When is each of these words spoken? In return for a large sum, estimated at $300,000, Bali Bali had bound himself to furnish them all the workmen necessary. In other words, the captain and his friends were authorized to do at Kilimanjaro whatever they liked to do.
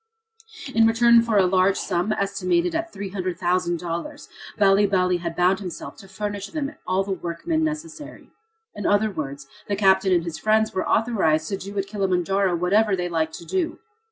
In 0.73 0.87
return 0.87 1.21
for 1.21 1.37
a 1.37 1.45
large 1.45 1.77
sum, 1.77 2.11
estimated 2.11 2.73
at 2.73 2.91
$300,000, 2.91 4.27
Bali 4.57 4.87
Bali 4.87 5.17
had 5.17 5.35
bound 5.35 5.59
himself 5.59 5.95
to 5.97 6.07
furnish 6.07 6.47
them 6.47 6.73
all 6.87 7.03
the 7.03 7.11
workmen 7.11 7.63
necessary. 7.63 8.31
In 8.73 8.87
other 8.87 9.11
words, 9.11 9.45
the 9.67 9.75
captain 9.75 10.11
and 10.11 10.23
his 10.23 10.39
friends 10.39 10.73
were 10.73 10.89
authorized 10.89 11.49
to 11.49 11.57
do 11.57 11.77
at 11.77 11.85
Kilimanjaro 11.85 12.55
whatever 12.55 12.95
they 12.95 13.09
liked 13.09 13.35
to 13.35 13.45
do. 13.45 13.77